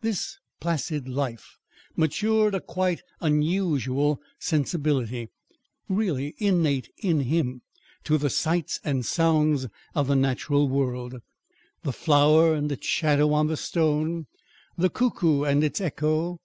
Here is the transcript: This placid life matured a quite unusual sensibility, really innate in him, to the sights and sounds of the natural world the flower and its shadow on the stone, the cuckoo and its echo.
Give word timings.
This 0.00 0.38
placid 0.60 1.08
life 1.08 1.56
matured 1.96 2.54
a 2.54 2.60
quite 2.60 3.02
unusual 3.20 4.20
sensibility, 4.38 5.26
really 5.88 6.36
innate 6.38 6.88
in 6.98 7.22
him, 7.22 7.62
to 8.04 8.16
the 8.16 8.30
sights 8.30 8.78
and 8.84 9.04
sounds 9.04 9.66
of 9.92 10.06
the 10.06 10.14
natural 10.14 10.68
world 10.68 11.16
the 11.82 11.92
flower 11.92 12.54
and 12.54 12.70
its 12.70 12.86
shadow 12.86 13.32
on 13.32 13.48
the 13.48 13.56
stone, 13.56 14.28
the 14.78 14.88
cuckoo 14.88 15.42
and 15.42 15.64
its 15.64 15.80
echo. 15.80 16.38